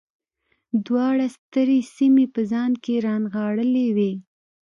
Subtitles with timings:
[0.85, 4.11] دواړو سترې سیمې په ځان کې رانغاړلې وې